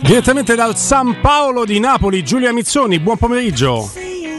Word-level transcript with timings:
Direttamente 0.00 0.54
dal 0.54 0.76
San 0.76 1.20
Paolo 1.20 1.64
di 1.64 1.80
Napoli, 1.80 2.22
Giulia 2.22 2.52
Mizzoni, 2.52 2.98
buon 3.00 3.16
pomeriggio. 3.16 3.90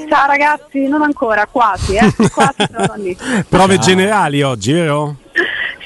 Ciao 0.08 0.28
ragazzi, 0.28 0.88
non 0.88 1.02
ancora, 1.02 1.46
quasi, 1.48 1.96
eh? 1.96 2.14
quasi 2.32 2.66
sono 2.72 2.94
lì. 2.96 3.18
Prove 3.48 3.76
Ciao. 3.76 3.84
generali 3.84 4.42
oggi, 4.42 4.72
vero? 4.72 5.16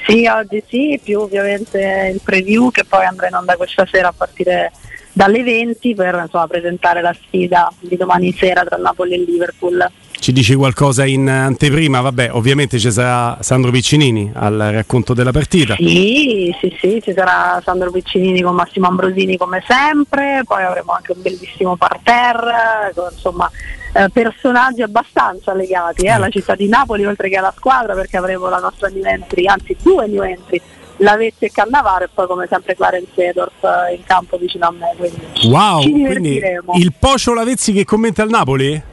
Sì, 0.06 0.26
oggi 0.26 0.62
sì, 0.68 1.00
più 1.02 1.20
ovviamente 1.20 2.10
il 2.12 2.20
preview 2.22 2.70
che 2.70 2.84
poi 2.84 3.04
andrà 3.04 3.28
in 3.28 3.34
onda 3.34 3.56
questa 3.56 3.86
sera 3.86 4.08
a 4.08 4.14
partire 4.16 4.72
dalle 5.12 5.42
20 5.42 5.94
per 5.94 6.20
insomma, 6.22 6.46
presentare 6.46 7.00
la 7.00 7.14
sfida 7.14 7.72
di 7.80 7.96
domani 7.96 8.32
sera 8.32 8.64
tra 8.64 8.76
Napoli 8.76 9.14
e 9.14 9.18
Liverpool 9.18 9.90
ci 10.22 10.30
dici 10.30 10.54
qualcosa 10.54 11.04
in 11.04 11.28
anteprima? 11.28 12.00
Vabbè, 12.00 12.30
ovviamente 12.32 12.78
ci 12.78 12.92
sarà 12.92 13.38
Sandro 13.40 13.72
Piccinini 13.72 14.30
al 14.32 14.56
racconto 14.70 15.14
della 15.14 15.32
partita. 15.32 15.74
Sì, 15.74 16.54
sì, 16.60 16.72
sì, 16.78 17.00
ci 17.02 17.12
sarà 17.12 17.60
Sandro 17.64 17.90
Piccinini 17.90 18.40
con 18.40 18.54
Massimo 18.54 18.86
Ambrosini 18.86 19.36
come 19.36 19.64
sempre, 19.66 20.42
poi 20.46 20.62
avremo 20.62 20.92
anche 20.92 21.10
un 21.10 21.22
bellissimo 21.22 21.74
parterre, 21.74 22.94
insomma 23.10 23.50
eh, 23.94 24.10
personaggi 24.12 24.82
abbastanza 24.82 25.54
legati 25.54 26.04
eh, 26.04 26.10
alla 26.10 26.28
ecco. 26.28 26.38
città 26.38 26.54
di 26.54 26.68
Napoli 26.68 27.04
oltre 27.04 27.28
che 27.28 27.38
alla 27.38 27.52
squadra 27.56 27.94
perché 27.94 28.16
avremo 28.16 28.48
la 28.48 28.60
nostra 28.60 28.86
new 28.90 29.04
entry, 29.04 29.48
anzi 29.48 29.76
due 29.82 30.06
new 30.06 30.22
entry 30.22 30.60
Lavezzi 30.98 31.46
e 31.46 31.50
Cannavaro 31.50 32.04
e 32.04 32.10
poi 32.14 32.28
come 32.28 32.46
sempre 32.48 32.76
Clarence 32.76 33.10
Edorf 33.16 33.64
eh, 33.64 33.96
in 33.96 34.04
campo 34.04 34.36
vicino 34.36 34.68
a 34.68 34.70
me. 34.70 34.94
Quindi 34.96 35.48
wow, 35.48 35.80
quindi 35.82 36.40
il 36.76 36.92
Pocio 36.96 37.34
Lavezzi 37.34 37.72
che 37.72 37.84
commenta 37.84 38.22
il 38.22 38.30
Napoli? 38.30 38.90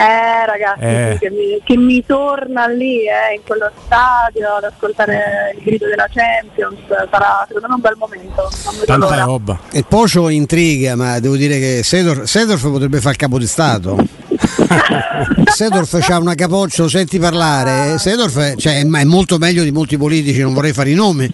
Eh 0.00 0.46
ragazzi, 0.46 0.82
eh. 0.82 1.16
Che, 1.20 1.30
mi, 1.30 1.60
che, 1.62 1.76
mi, 1.76 2.02
torna 2.06 2.66
lì 2.66 3.00
eh, 3.00 3.34
in 3.34 3.42
quello 3.44 3.70
stadio 3.84 4.54
ad 4.56 4.64
ascoltare 4.64 5.54
il 5.54 5.62
grido 5.62 5.86
della 5.88 6.08
Champions, 6.10 6.78
sarà 7.10 7.44
secondo 7.46 7.68
me 7.68 7.74
un 7.74 7.80
bel 7.80 7.96
momento. 7.98 8.48
Tanta 8.86 9.24
roba. 9.24 9.60
Il 9.72 9.84
Pocio 9.86 10.30
intriga, 10.30 10.96
ma 10.96 11.20
devo 11.20 11.36
dire 11.36 11.58
che 11.58 11.82
Sedorf, 11.82 12.22
Sedorf 12.22 12.62
potrebbe 12.70 12.98
fare 13.00 13.10
il 13.10 13.16
capo 13.16 13.38
di 13.38 13.46
Stato. 13.46 13.98
Sedorf 15.52 15.98
ha 16.08 16.18
una 16.18 16.34
capoccia, 16.34 16.82
lo 16.82 16.88
senti 16.88 17.18
parlare. 17.18 17.98
Sedorf 17.98 18.54
cioè, 18.56 18.84
è 18.84 19.04
molto 19.04 19.38
meglio 19.38 19.62
di 19.62 19.70
molti 19.70 19.96
politici, 19.96 20.40
non 20.40 20.54
vorrei 20.54 20.72
fare 20.72 20.90
i 20.90 20.94
nomi, 20.94 21.30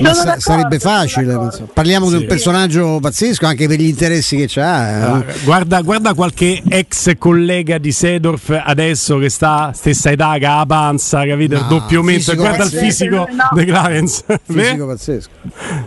ma 0.00 0.14
sa- 0.14 0.38
sarebbe 0.38 0.78
facile. 0.78 1.36
Parliamo 1.72 2.06
sì. 2.06 2.16
di 2.16 2.22
un 2.22 2.26
personaggio 2.26 2.98
pazzesco 3.00 3.46
anche 3.46 3.66
per 3.68 3.78
gli 3.78 3.86
interessi 3.86 4.36
che 4.36 4.60
ha. 4.60 5.16
Uh, 5.16 5.24
guarda, 5.44 5.80
guarda, 5.82 6.14
qualche 6.14 6.62
ex 6.66 7.12
collega 7.18 7.78
di 7.78 7.92
Sedorf 7.92 8.58
adesso 8.64 9.18
che 9.18 9.28
sta 9.28 9.72
stessa 9.74 10.10
età, 10.10 10.36
che 10.38 10.46
ha 10.46 10.58
la 10.58 10.66
panza, 10.66 11.26
capito? 11.26 11.54
No, 11.56 11.60
il 11.60 11.66
doppio 11.66 12.02
mento. 12.02 12.34
Guarda 12.34 12.64
pazzesco. 12.64 12.84
il 12.84 12.90
fisico 12.90 13.16
no. 13.16 13.48
di 13.52 13.64
Clarence. 13.64 14.24
Fisico 14.46 14.86
pazzesco. 14.86 15.30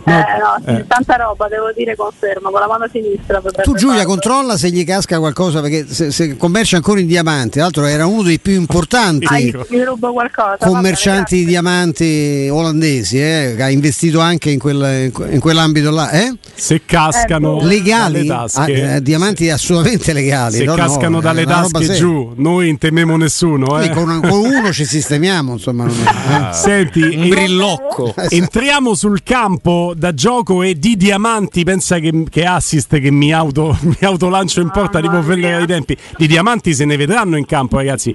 No, 0.04 0.12
eh, 0.12 0.24
no, 0.38 0.78
eh. 0.78 0.86
tanta 0.86 1.16
roba, 1.16 1.48
devo 1.48 1.72
dire, 1.74 1.96
confermo, 1.96 2.50
con 2.50 2.60
la 2.60 2.66
mano 2.66 2.86
sinistra. 2.90 3.40
Tu 3.62 3.74
Giulia 3.74 3.98
farlo. 3.98 4.10
controlla 4.10 4.56
se 4.56 4.70
gli 4.70 4.84
casca 4.84 5.18
qualcosa 5.18 5.60
perché 5.60 5.86
se, 5.88 6.10
se 6.10 6.36
commercia 6.60 6.76
ancora 6.76 7.00
in 7.00 7.06
diamanti, 7.06 7.50
tra 7.50 7.62
l'altro 7.62 7.84
era 7.86 8.06
uno 8.06 8.22
dei 8.22 8.38
più 8.38 8.52
importanti 8.54 9.54
qualcosa, 10.10 10.56
commercianti 10.58 11.36
di 11.36 11.44
diamanti 11.46 12.48
olandesi, 12.50 13.18
eh, 13.18 13.54
che 13.56 13.62
ha 13.62 13.70
investito 13.70 14.20
anche 14.20 14.50
in, 14.50 14.58
quel, 14.58 15.10
in 15.30 15.40
quell'ambito 15.40 15.90
là. 15.90 16.10
Eh? 16.10 16.34
Se 16.54 16.82
cascano 16.84 17.60
eh, 17.60 17.64
legali, 17.64 18.28
ah, 18.28 18.46
eh, 18.68 19.02
diamanti 19.02 19.44
se, 19.44 19.52
assolutamente 19.52 20.12
legali. 20.12 20.56
Se 20.56 20.64
no, 20.64 20.74
cascano 20.74 21.16
no, 21.16 21.20
dalle 21.20 21.46
tasche 21.46 21.94
giù, 21.94 22.32
noi 22.36 22.66
non 22.68 22.78
temiamo 22.78 23.16
nessuno. 23.16 23.80
Eh. 23.80 23.88
Con, 23.90 24.20
con, 24.20 24.30
uno 24.30 24.72
ci 24.72 24.84
sistemiamo, 24.84 25.52
insomma. 25.52 25.86
È, 25.86 26.50
eh. 26.50 26.52
Senti, 26.52 27.00
un 27.02 27.28
brillocco. 27.28 28.14
Entriamo 28.28 28.94
sul 28.94 29.22
campo 29.22 29.94
da 29.96 30.12
gioco 30.12 30.62
e 30.62 30.78
di 30.78 30.96
diamanti, 30.96 31.64
pensa 31.64 31.98
che, 31.98 32.24
che 32.28 32.44
assist 32.44 32.98
che 32.98 33.10
mi, 33.10 33.32
auto, 33.32 33.76
mi 33.82 33.96
autolancio 34.02 34.60
in 34.60 34.70
porta, 34.70 35.00
tipo 35.00 35.22
Vellera 35.22 35.56
ai 35.56 35.66
tempi. 35.66 35.96
Di 36.16 36.26
diamanti 36.26 36.48
se 36.72 36.84
ne 36.84 36.96
vedranno 36.96 37.36
in 37.36 37.46
campo, 37.46 37.76
ragazzi. 37.76 38.14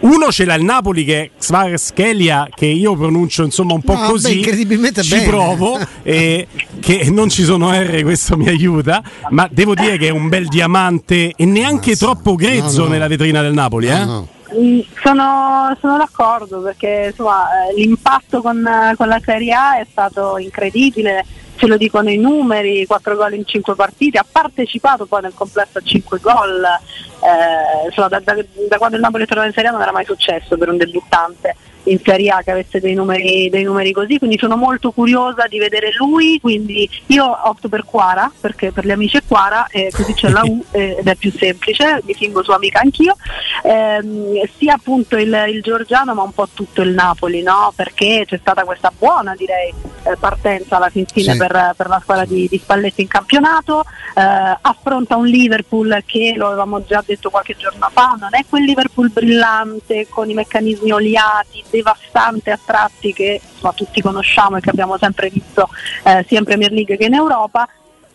Uno 0.00 0.30
ce 0.30 0.44
l'ha 0.44 0.54
il 0.54 0.64
Napoli 0.64 1.04
che 1.04 1.22
è 1.22 1.30
Svarschelia, 1.38 2.48
che 2.54 2.66
io 2.66 2.94
pronuncio 2.96 3.42
insomma 3.42 3.74
un 3.74 3.82
po' 3.82 3.94
no, 3.94 4.06
così. 4.08 4.28
Beh, 4.28 4.34
incredibilmente 4.36 5.02
ci 5.02 5.16
bene. 5.16 5.26
provo, 5.26 5.78
e 6.02 6.46
che 6.80 7.10
non 7.10 7.28
ci 7.28 7.42
sono 7.42 7.72
R, 7.72 8.02
questo 8.02 8.36
mi 8.36 8.48
aiuta. 8.48 9.02
Ma 9.30 9.48
devo 9.50 9.74
dire 9.74 9.98
che 9.98 10.08
è 10.08 10.10
un 10.10 10.28
bel 10.28 10.46
diamante 10.48 11.32
e 11.34 11.44
neanche 11.44 11.90
Mazza. 11.90 12.06
troppo 12.06 12.34
grezzo 12.34 12.78
no, 12.78 12.84
no. 12.84 12.92
nella 12.92 13.08
vetrina 13.08 13.42
del 13.42 13.52
Napoli, 13.52 13.88
eh? 13.88 14.40
Mm, 14.54 14.80
sono, 15.02 15.74
sono, 15.80 15.96
d'accordo 15.96 16.60
perché 16.60 17.06
insomma, 17.10 17.46
eh, 17.68 17.74
l'impatto 17.74 18.42
con, 18.42 18.68
con, 18.96 19.08
la 19.08 19.20
Serie 19.24 19.54
A 19.54 19.78
è 19.78 19.86
stato 19.90 20.36
incredibile, 20.36 21.24
ce 21.56 21.66
lo 21.66 21.76
dicono 21.78 22.10
i 22.10 22.18
numeri, 22.18 22.84
4 22.84 23.16
gol 23.16 23.34
in 23.34 23.46
5 23.46 23.74
partite, 23.74 24.18
ha 24.18 24.26
partecipato 24.30 25.06
poi 25.06 25.22
nel 25.22 25.32
complesso 25.34 25.78
a 25.78 25.82
5 25.82 26.18
gol, 26.18 26.62
eh, 26.64 27.86
insomma, 27.86 28.08
da, 28.08 28.20
da, 28.20 28.34
da, 28.68 28.78
quando 28.78 28.96
il 28.96 29.02
Napoli 29.02 29.24
è 29.24 29.26
tornato 29.26 29.48
in 29.48 29.54
Serie 29.54 29.70
A 29.70 29.72
non 29.72 29.82
era 29.82 29.92
mai 29.92 30.04
successo 30.04 30.58
per 30.58 30.68
un 30.68 30.76
debuttante 30.76 31.56
in 31.84 32.00
Serie 32.02 32.30
A 32.30 32.42
che 32.42 32.50
avesse 32.50 32.80
dei 32.80 32.94
numeri, 32.94 33.48
dei 33.50 33.64
numeri, 33.64 33.92
così, 33.92 34.18
quindi 34.18 34.38
sono 34.38 34.56
molto 34.56 34.92
curiosa 34.92 35.46
di 35.48 35.58
vedere 35.58 35.92
lui, 35.96 36.38
quindi 36.40 36.88
io 37.06 37.48
opto 37.48 37.68
per 37.68 37.84
Quara, 37.84 38.30
perché 38.40 38.72
per 38.72 38.86
gli 38.86 38.90
amici 38.90 39.16
è 39.16 39.22
Quara, 39.26 39.66
eh, 39.68 39.90
così 39.92 40.14
c'è 40.14 40.28
la 40.28 40.42
U 40.44 40.64
ed 40.70 41.06
è 41.06 41.14
più 41.16 41.32
semplice, 41.32 42.02
mi 42.04 42.14
fingo 42.14 42.42
sua 42.42 42.56
amica 42.56 42.80
anch'io, 42.80 43.16
eh, 43.62 44.50
sia 44.56 44.74
appunto 44.74 45.16
il, 45.16 45.44
il, 45.48 45.62
Giorgiano 45.62 46.14
ma 46.14 46.22
un 46.22 46.32
po' 46.32 46.48
tutto 46.52 46.82
il 46.82 46.90
Napoli, 46.90 47.42
no? 47.42 47.72
perché 47.74 48.24
c'è 48.26 48.38
stata 48.38 48.64
questa 48.64 48.92
buona 48.96 49.34
direi 49.36 49.72
eh, 50.04 50.16
partenza 50.16 50.76
alla 50.76 50.90
fin 50.90 51.06
fine 51.06 51.32
sì. 51.32 51.38
per, 51.38 51.74
per, 51.76 51.88
la 51.88 52.00
squadra 52.02 52.24
di, 52.24 52.48
di, 52.48 52.58
Spalletti 52.58 53.02
in 53.02 53.08
campionato, 53.08 53.84
eh, 54.14 54.58
affronta 54.60 55.16
un 55.16 55.26
Liverpool 55.26 56.02
che 56.06 56.34
lo 56.36 56.48
avevamo 56.48 56.84
già 56.84 57.02
detto 57.04 57.30
qualche 57.30 57.56
giorno 57.56 57.88
fa, 57.92 58.16
non 58.18 58.30
è 58.32 58.44
quel 58.48 58.64
Liverpool 58.64 59.10
brillante 59.10 60.06
con 60.08 60.28
i 60.28 60.34
meccanismi 60.34 60.90
oliati, 60.90 61.62
devastante 61.72 62.50
a 62.50 62.58
tratti 62.62 63.12
che 63.12 63.40
insomma, 63.42 63.72
tutti 63.72 64.00
conosciamo 64.00 64.58
e 64.58 64.60
che 64.60 64.70
abbiamo 64.70 64.98
sempre 64.98 65.30
visto 65.30 65.68
eh, 66.04 66.24
sia 66.28 66.38
in 66.38 66.44
Premier 66.44 66.70
League 66.70 66.96
che 66.96 67.06
in 67.06 67.14
Europa, 67.14 67.66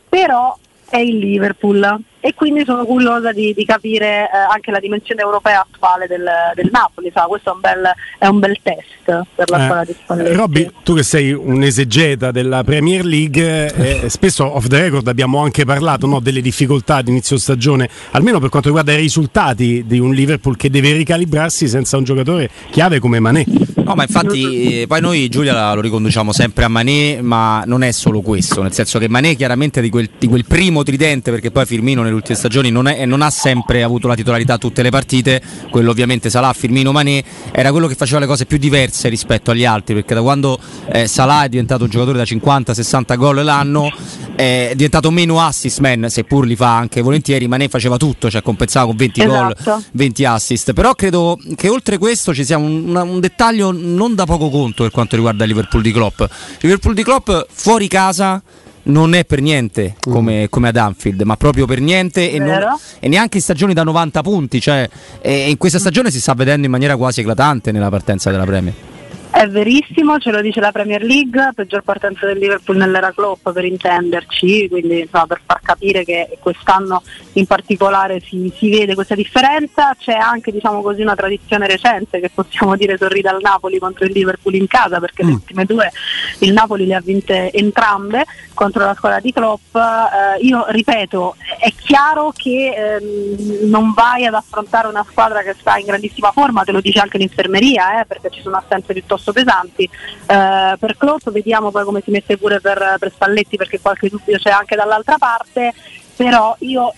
però 0.08 0.56
è 0.90 0.98
il 0.98 1.18
Liverpool 1.18 2.04
e 2.20 2.34
quindi 2.34 2.66
sono 2.66 2.84
curiosa 2.86 3.32
di, 3.32 3.54
di 3.54 3.64
capire 3.64 4.24
eh, 4.24 4.38
anche 4.52 4.72
la 4.72 4.80
dimensione 4.80 5.22
europea 5.22 5.62
attuale 5.62 6.08
del, 6.08 6.28
del 6.56 6.70
Napoli, 6.72 7.12
sa, 7.14 7.24
questo 7.24 7.52
è 7.52 7.54
un, 7.54 7.60
bel, 7.60 7.92
è 8.18 8.26
un, 8.26 8.40
bel, 8.40 8.58
test 8.62 9.26
per 9.36 9.50
la 9.50 9.60
eh, 9.60 9.64
squadra 9.64 9.86
di 9.86 9.96
Spalletti. 9.98 10.36
Robby, 10.36 10.72
tu 10.84 10.96
che 10.96 11.04
sei 11.04 11.32
un 11.32 11.64
esegeta 11.64 12.32
della 12.32 12.64
Premier 12.64 13.06
League, 13.06 14.02
eh, 14.04 14.10
spesso 14.10 14.44
off 14.46 14.68
the 14.68 14.78
record 14.80 15.08
abbiamo 15.08 15.42
anche 15.42 15.64
parlato 15.64 16.08
no, 16.08 16.20
delle 16.20 16.42
difficoltà 16.42 17.02
di 17.02 17.12
inizio 17.12 17.38
stagione, 17.38 17.90
almeno 18.12 18.40
per 18.40 18.50
quanto 18.50 18.68
riguarda 18.68 18.94
i 18.94 18.98
risultati 18.98 19.86
di 19.86 20.00
un 20.00 20.14
Liverpool 20.14 20.58
che 20.58 20.70
deve 20.70 20.92
ricalibrarsi 20.94 21.68
senza 21.68 21.98
un 21.98 22.04
giocatore 22.04 22.50
chiave 22.72 23.00
come 23.00 23.20
Manè. 23.20 23.77
No, 23.88 23.96
ma 23.96 24.04
infatti 24.04 24.82
eh, 24.82 24.86
poi 24.86 25.00
noi 25.00 25.30
Giulia 25.30 25.74
lo 25.74 25.80
riconduciamo 25.80 26.34
sempre 26.34 26.66
a 26.66 26.68
Manè, 26.68 27.22
ma 27.22 27.64
non 27.66 27.84
è 27.84 27.92
solo 27.92 28.20
questo, 28.20 28.62
nel 28.62 28.74
senso 28.74 29.00
che 29.00 29.08
Manè 29.08 29.38
chiaramente 29.38 29.80
di 29.80 29.90
quel, 29.90 30.10
di 30.20 30.28
quel 30.28 30.44
primo 30.46 30.84
tridente, 30.84 31.32
perché 31.32 31.52
poi 31.52 31.66
Firmino 31.66 32.02
nel 32.02 32.12
ultime 32.12 32.38
stagioni 32.38 32.70
non, 32.70 32.88
è, 32.88 33.06
non, 33.06 33.22
ha 33.22 33.30
sempre 33.30 33.84
avuto 33.84 34.10
la 34.10 34.16
titolarità 34.16 34.56
a 34.56 34.58
tutte 34.58 34.82
le 34.82 34.90
partite, 34.90 35.42
quello 35.70 35.92
ovviamente 35.92 36.30
Salah, 36.30 36.52
Firmino, 36.52 36.92
Manè, 36.92 37.24
era 37.52 37.72
quello 37.72 37.88
che 37.88 37.96
faceva 37.96 38.20
le 38.20 38.26
cose 38.26 38.46
più 38.46 38.58
diverse 38.58 39.08
rispetto 39.08 39.52
agli 39.52 39.64
altri, 39.64 39.94
perché 39.94 40.14
da 40.14 40.22
quando 40.22 40.60
eh, 40.92 41.08
Salah 41.08 41.46
è 41.46 41.50
diventato 41.50 41.86
un 41.86 41.90
giocatore 41.90 42.18
da 42.18 42.24
50-60 42.24 43.16
gol 43.16 43.42
l'anno, 43.42 43.90
è 44.36 44.74
diventato 44.76 45.12
meno 45.12 45.42
assist 45.42 45.80
man, 45.80 46.08
seppur 46.10 46.46
li 46.46 46.56
fa 46.58 46.76
anche 46.76 47.02
volentieri, 47.02 47.48
Manè 47.48 47.70
faceva 47.70 47.96
tutto, 47.96 48.30
cioè 48.30 48.42
compensava 48.42 48.88
con 48.88 48.98
20 48.98 49.22
esatto. 49.22 49.64
gol, 49.64 49.84
20 49.94 50.26
assist, 50.26 50.74
però 50.74 50.94
credo 50.94 51.40
che 51.56 51.70
oltre 51.70 51.98
questo 51.98 52.34
ci 52.34 52.44
sia 52.44 52.58
un, 52.58 52.94
un, 52.96 53.20
dettaglio 53.20 53.72
non 53.78 54.16
da 54.16 54.26
poco 54.26 54.50
conto 54.50 54.84
per 54.84 54.92
quanto 54.92 55.16
riguarda 55.16 55.44
il 55.44 55.50
Liverpool 55.50 55.82
di 55.82 55.92
Klopp. 55.92 56.22
Il 56.22 56.28
Liverpool 56.62 56.94
di 56.94 57.04
Klopp 57.04 57.30
fuori 57.50 57.88
casa 57.88 58.42
non 58.84 59.14
è 59.14 59.26
per 59.26 59.42
niente 59.42 59.96
come, 60.00 60.44
mm. 60.44 60.46
come 60.50 60.68
ad 60.70 60.78
Anfield, 60.78 61.22
ma 61.22 61.36
proprio 61.36 61.66
per 61.66 61.80
niente 61.80 62.32
e, 62.32 62.40
non, 62.40 62.78
e, 63.00 63.08
neanche 63.08 63.38
in 63.38 63.44
stagioni 63.44 63.74
da 63.74 63.84
90 63.84 64.22
punti, 64.22 64.60
cioè, 64.62 64.90
in 65.24 65.58
questa 65.58 65.80
stagione 65.80 66.12
si 66.12 66.20
sta 66.20 66.34
vedendo 66.34 66.66
in 66.66 66.72
maniera 66.72 66.98
quasi 66.98 67.22
eclatante 67.22 67.72
nella 67.72 67.90
partenza 67.90 68.32
della 68.32 68.46
Premier. 68.46 68.74
È 69.38 69.48
verissimo, 69.48 70.18
ce 70.18 70.32
lo 70.32 70.42
dice 70.42 70.60
la 70.60 70.72
Premier 70.72 71.04
League, 71.04 71.52
peggior 71.54 71.84
partenza 71.84 72.26
del 72.26 72.40
Liverpool 72.40 72.78
nell'era 72.78 73.12
Klopp 73.12 73.48
per 73.52 73.66
intenderci, 73.66 74.68
quindi 74.68 75.02
insomma, 75.02 75.28
per 75.28 75.42
far 75.46 75.60
capire 75.62 76.04
che 76.04 76.40
quest'anno 76.42 77.04
in 77.34 77.46
particolare 77.46 78.20
si, 78.20 78.52
si, 78.58 78.72
vede 78.72 78.96
questa 78.96 79.14
differenza. 79.14 79.96
C'è 79.96 80.16
anche 80.16 80.52
diciamo 80.52 80.82
così, 80.82 81.04
una 81.04 81.14
tradizione 81.14 81.68
recente 81.68 82.20
che 82.20 82.32
possiamo 82.34 82.76
dire 82.76 82.98
sorride 82.98 83.30
al 83.30 83.38
Napoli 83.40 83.78
contro 83.78 84.06
il 84.06 84.12
Liverpool 84.12 84.56
in 84.56 84.66
casa, 84.66 85.00
perché 85.00 85.24
mm. 85.24 85.28
le 85.28 85.34
ultime 85.34 85.66
due 85.66 85.92
il 86.40 86.54
Napoli 86.54 86.88
le 86.88 86.96
ha 86.96 87.02
vinte 87.02 87.52
entrambe 87.52 88.26
contro 88.56 88.86
la 88.86 88.96
squadra 88.96 89.20
di 89.20 89.32
Klopp. 89.32 89.76
Eh, 89.76 90.44
io 90.48 90.66
ripeto, 90.68 91.36
è 91.60 91.72
chiaro 91.88 92.34
che 92.36 92.74
ehm, 92.76 93.70
non 93.70 93.94
vai 93.94 94.26
ad 94.26 94.34
affrontare 94.34 94.90
una 94.90 95.06
squadra 95.10 95.42
che 95.42 95.56
sta 95.58 95.78
in 95.78 95.86
grandissima 95.86 96.34
forma, 96.34 96.64
te 96.64 96.74
lo 96.74 96.82
dice 96.82 97.00
anche 97.00 97.18
l'infermeria, 97.18 98.02
eh, 98.02 98.06
perché 98.06 98.30
ci 98.30 98.42
sono 98.42 98.58
assenze 98.58 98.92
piuttosto 98.92 99.32
pesanti. 99.32 99.84
Eh, 99.84 100.76
per 100.78 100.98
Klopp 100.98 101.30
vediamo 101.30 101.72
poi 101.72 101.86
come 101.86 102.02
si 102.04 102.12
mette 102.12 102.38
pure 102.38 102.60
per, 102.60 102.98
per 103.00 103.10
Spalletti 103.10 103.56
perché 103.56 103.80
qualche 103.80 104.10
dubbio 104.10 104.38
c'è 104.38 104.50
anche 104.50 104.76
dall'altra 104.76 105.16
parte, 105.18 105.74
però 106.18 106.54
io 106.60 106.94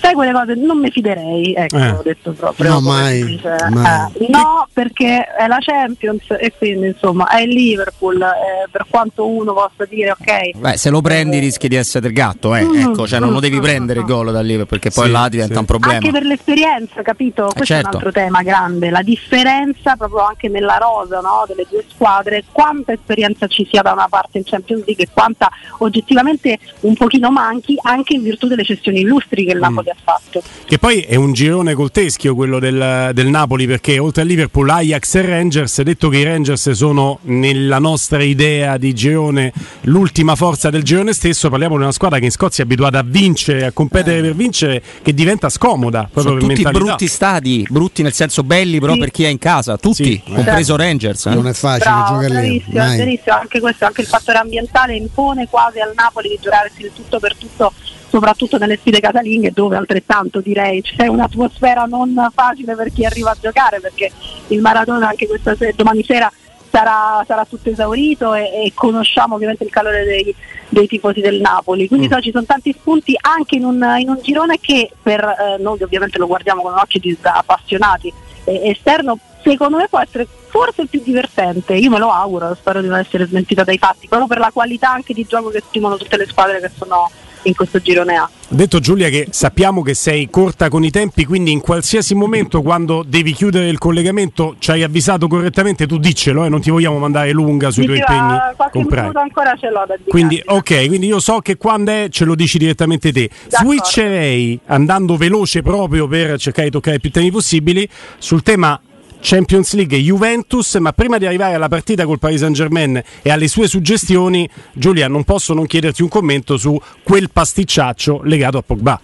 sai 0.00 0.14
quelle 0.14 0.32
cose 0.32 0.54
non 0.54 0.78
mi 0.78 0.90
fiderei 0.90 1.54
ecco 1.54 1.76
Eh. 1.76 1.90
ho 1.90 2.02
detto 2.02 2.32
proprio 2.32 2.70
No, 2.70 2.80
mai, 2.80 3.40
mai. 3.70 4.10
Eh, 4.18 4.26
no 4.30 4.66
perché 4.72 5.24
è 5.26 5.46
la 5.46 5.58
Champions 5.60 6.22
e 6.38 6.52
quindi 6.56 6.88
insomma 6.88 7.28
è 7.28 7.40
il 7.42 7.50
Liverpool 7.50 8.20
eh, 8.20 8.68
per 8.70 8.86
quanto 8.88 9.26
uno 9.28 9.52
possa 9.52 9.84
dire 9.88 10.10
ok 10.12 10.56
Beh, 10.56 10.76
se 10.76 10.90
lo 10.90 11.00
prendi 11.00 11.38
rischi 11.38 11.68
di 11.68 11.76
essere 11.76 12.00
del 12.00 12.12
gatto, 12.12 12.54
eh. 12.54 12.62
Mm, 12.64 12.74
ecco, 12.90 13.06
cioè 13.06 13.18
non 13.20 13.32
lo 13.32 13.40
devi 13.40 13.58
mm, 13.58 13.62
prendere 13.62 14.00
il 14.00 14.06
gol 14.06 14.32
dal 14.32 14.44
Liverpool 14.44 14.78
perché 14.80 14.90
poi 14.90 15.06
Sì, 15.06 15.12
là 15.12 15.28
diventa 15.28 15.52
sì. 15.54 15.58
un 15.60 15.64
problema. 15.66 15.94
anche 15.94 16.10
per 16.10 16.22
l'esperienza, 16.24 17.02
capito? 17.02 17.42
Questo 17.54 17.62
è 17.62 17.66
certo. 17.66 17.88
un 17.88 17.94
altro 17.96 18.12
tema 18.12 18.42
grande, 18.42 18.90
la 18.90 19.02
differenza 19.02 19.96
proprio 19.96 20.24
anche 20.26 20.48
nella 20.48 20.76
rosa 20.78 21.20
no, 21.20 21.44
delle 21.46 21.66
due 21.68 21.84
squadre, 21.88 22.44
quanta 22.50 22.92
esperienza 22.92 23.46
ci 23.46 23.66
sia 23.70 23.82
da 23.82 23.92
una 23.92 24.06
parte 24.08 24.38
in 24.38 24.44
Champions 24.44 24.84
League 24.86 25.04
e 25.04 25.08
quanta 25.12 25.50
oggettivamente 25.78 26.58
un 26.80 26.94
pochino 26.94 27.30
manchi 27.30 27.76
anche 27.82 28.14
in 28.14 28.22
virtù 28.22 28.46
delle 28.46 28.64
cessioni 28.64 29.00
illustri 29.00 29.44
che 29.44 29.52
il 29.52 29.58
Napoli 29.68 29.90
ha 29.90 29.96
fatto. 30.02 30.42
Che 30.64 30.78
poi 30.78 31.00
è 31.00 31.14
un 31.14 31.32
girone 31.32 31.74
col 31.74 31.90
teschio 31.90 32.34
quello 32.34 32.58
del, 32.58 33.10
del 33.12 33.26
Napoli 33.28 33.66
perché 33.66 33.98
oltre 33.98 34.22
a 34.22 34.24
Liverpool, 34.24 34.68
Ajax 34.68 35.14
e 35.14 35.22
Rangers, 35.22 35.82
detto 35.82 36.08
che 36.08 36.18
i 36.18 36.22
Rangers 36.24 36.70
sono 36.70 37.18
nella 37.22 37.78
nostra 37.78 38.22
idea 38.22 38.76
di 38.76 38.92
girone 38.94 39.52
l'ultima 39.82 40.34
forza 40.34 40.70
del 40.70 40.82
girone 40.82 41.12
stesso, 41.12 41.48
parliamo 41.48 41.76
di 41.76 41.82
una 41.82 41.92
squadra 41.92 42.18
che 42.18 42.24
in 42.24 42.30
Scozia 42.30 42.64
è 42.64 42.66
abituata 42.66 42.98
a 42.98 43.04
vincere, 43.04 43.64
a 43.66 43.72
competere 43.72 44.20
per 44.20 44.34
vincere, 44.34 44.82
che 45.02 45.14
diventa 45.14 45.48
scomoda 45.48 46.08
proprio 46.10 46.22
Sono 46.22 46.34
per 46.34 46.42
tutti 46.42 46.54
mentalità. 46.62 46.84
brutti 46.84 47.06
stadi, 47.08 47.66
brutti 47.68 48.02
nel 48.02 48.12
senso 48.12 48.42
belli 48.42 48.80
però 48.80 48.92
Sì. 48.94 48.98
per 48.98 49.10
chi 49.10 49.24
è 49.24 49.28
in 49.28 49.38
casa, 49.38 49.76
tutti, 49.76 50.04
Sì. 50.04 50.22
compreso 50.32 50.76
Rangers. 50.76 51.26
eh. 51.26 51.34
Non 51.34 51.46
è 51.48 51.52
facile 51.52 51.90
Bravo, 51.90 52.06
giocare 52.14 52.28
lì. 52.28 52.34
bravissimo, 52.64 52.78
mai. 52.78 52.96
verissimo, 52.96 53.36
anche 53.36 53.60
questo, 53.60 53.84
anche 53.84 54.00
il 54.00 54.06
fattore 54.06 54.38
ambientale 54.38 54.94
impone 54.96 55.46
quasi 55.48 55.78
al 55.80 55.92
Napoli 55.94 56.28
di 56.30 56.38
giocarsi 56.40 56.82
il 56.82 56.90
tutto 56.94 57.18
per 57.18 57.36
tutto, 57.36 57.72
soprattutto 58.16 58.56
nelle 58.56 58.78
sfide 58.78 58.98
casalinghe 58.98 59.50
dove 59.52 59.76
altrettanto 59.76 60.40
direi 60.40 60.80
c'è 60.80 61.06
un'atmosfera 61.06 61.84
non 61.84 62.30
facile 62.32 62.74
per 62.74 62.90
chi 62.90 63.04
arriva 63.04 63.32
a 63.32 63.36
giocare 63.38 63.78
perché 63.78 64.10
il 64.48 64.62
Maradona 64.62 65.08
anche 65.08 65.26
questa 65.26 65.54
se- 65.54 65.74
domani 65.76 66.02
sera 66.02 66.32
sarà, 66.70 67.22
sarà 67.26 67.44
tutto 67.44 67.68
esaurito 67.68 68.32
e, 68.32 68.44
e 68.64 68.72
conosciamo 68.72 69.34
ovviamente 69.34 69.64
il 69.64 69.70
calore 69.70 70.04
dei, 70.04 70.34
dei 70.68 70.86
tifosi 70.86 71.20
del 71.20 71.40
Napoli. 71.40 71.88
Quindi 71.88 72.08
so, 72.08 72.18
ci 72.20 72.30
sono 72.30 72.44
tanti 72.44 72.72
spunti 72.72 73.14
anche 73.20 73.56
in 73.56 73.64
un, 73.64 73.96
in 73.98 74.08
un 74.08 74.18
girone 74.22 74.58
che 74.60 74.90
per 75.02 75.22
eh, 75.22 75.62
noi 75.62 75.82
ovviamente 75.82 76.16
lo 76.16 76.26
guardiamo 76.26 76.62
con 76.62 76.72
occhi 76.72 76.98
di 76.98 77.16
appassionati 77.20 78.10
eh, 78.44 78.70
esterno 78.70 79.18
secondo 79.42 79.76
me 79.76 79.88
può 79.88 80.00
essere 80.00 80.26
forse 80.48 80.82
il 80.82 80.88
più 80.88 81.02
divertente, 81.04 81.74
io 81.74 81.90
me 81.90 81.98
lo 81.98 82.10
auguro, 82.10 82.54
spero 82.54 82.80
di 82.80 82.88
non 82.88 82.98
essere 82.98 83.26
smentita 83.26 83.62
dai 83.62 83.76
fatti, 83.78 84.08
proprio 84.08 84.26
per 84.26 84.38
la 84.38 84.50
qualità 84.50 84.90
anche 84.90 85.12
di 85.12 85.26
gioco 85.28 85.50
che 85.50 85.58
esprimono 85.58 85.96
tutte 85.96 86.16
le 86.16 86.26
squadre 86.26 86.60
che 86.60 86.70
sono 86.74 87.10
in 87.46 87.54
questo 87.54 87.80
girone 87.80 88.16
A. 88.16 88.22
Ha 88.22 88.54
detto 88.54 88.78
Giulia 88.78 89.08
che 89.08 89.26
sappiamo 89.30 89.82
che 89.82 89.94
sei 89.94 90.28
corta 90.30 90.68
con 90.68 90.84
i 90.84 90.90
tempi, 90.90 91.24
quindi 91.24 91.50
in 91.50 91.60
qualsiasi 91.60 92.14
momento 92.14 92.62
quando 92.62 93.04
devi 93.06 93.32
chiudere 93.32 93.68
il 93.68 93.78
collegamento 93.78 94.54
ci 94.58 94.70
hai 94.70 94.82
avvisato 94.82 95.26
correttamente, 95.26 95.86
tu 95.86 95.98
diccelo, 95.98 96.44
eh, 96.44 96.48
non 96.48 96.60
ti 96.60 96.70
vogliamo 96.70 96.98
mandare 96.98 97.32
lunga 97.32 97.70
sui 97.70 97.84
tuoi 97.84 97.98
Diceva, 97.98 98.18
impegni 98.18 98.38
qualche 98.56 98.78
comprati. 98.78 99.02
minuto 99.02 99.18
ancora 99.18 99.54
ce 99.56 99.70
l'ho 99.70 99.84
da 99.86 99.96
dire. 99.96 100.10
Quindi, 100.10 100.42
ok, 100.44 100.86
quindi 100.86 101.06
io 101.06 101.18
so 101.18 101.40
che 101.40 101.56
quando 101.56 101.90
è 101.90 102.06
ce 102.10 102.24
lo 102.24 102.34
dici 102.34 102.58
direttamente 102.58 103.12
te. 103.12 103.28
D'accordo. 103.48 103.72
Switcherei 103.72 104.60
andando 104.66 105.16
veloce 105.16 105.62
proprio 105.62 106.06
per 106.06 106.38
cercare 106.38 106.66
di 106.66 106.72
toccare 106.72 106.98
più 107.00 107.10
temi 107.10 107.30
possibili 107.30 107.88
sul 108.18 108.42
tema 108.42 108.80
Champions 109.20 109.74
League 109.74 109.96
e 109.96 110.00
Juventus, 110.00 110.74
ma 110.76 110.92
prima 110.92 111.18
di 111.18 111.26
arrivare 111.26 111.54
alla 111.54 111.68
partita 111.68 112.04
col 112.04 112.18
Paris 112.18 112.40
Saint 112.40 112.54
Germain 112.54 113.02
e 113.22 113.30
alle 113.30 113.48
sue 113.48 113.66
suggestioni, 113.66 114.48
Giulia, 114.72 115.08
non 115.08 115.24
posso 115.24 115.52
non 115.54 115.66
chiederti 115.66 116.02
un 116.02 116.08
commento 116.08 116.56
su 116.56 116.80
quel 117.02 117.30
pasticciaccio 117.32 118.20
legato 118.24 118.58
a 118.58 118.62
Pogba. 118.62 119.00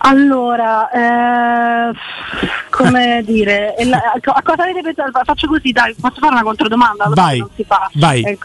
Allora, 0.00 0.88
eh, 1.90 1.92
come 2.70 3.22
dire, 3.26 3.74
la- 3.84 4.12
a 4.14 4.42
cosa 4.42 4.62
avete 4.62 4.80
pensato? 4.80 5.10
Faccio 5.24 5.48
così, 5.48 5.72
dai, 5.72 5.92
posso 6.00 6.16
fare 6.20 6.34
una 6.34 6.42
controdomanda? 6.44 7.06
Vai, 7.08 7.34
che 7.34 7.38
non 7.40 7.50
si 7.56 7.64
fa. 7.64 7.90
vai. 7.94 8.22
Eh, 8.22 8.38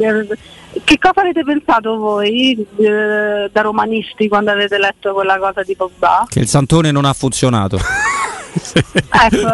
che 0.84 0.98
cosa 0.98 1.22
avete 1.22 1.44
pensato 1.44 1.96
voi 1.98 2.54
eh, 2.78 3.50
da 3.52 3.62
romanisti 3.62 4.28
quando 4.28 4.50
avete 4.50 4.80
letto 4.80 5.14
quella 5.14 5.38
cosa 5.38 5.62
di 5.62 5.76
Pogba? 5.76 6.26
Che 6.28 6.40
il 6.40 6.48
Santone 6.48 6.90
non 6.92 7.06
ha 7.06 7.14
funzionato. 7.14 7.78
Ecco, 8.54 9.48